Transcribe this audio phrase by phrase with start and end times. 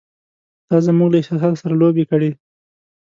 [0.67, 2.29] “تا زموږ له احساساتو سره لوبې کړې!